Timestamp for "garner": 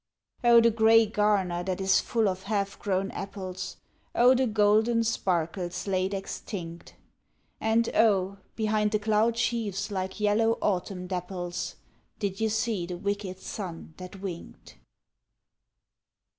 1.05-1.61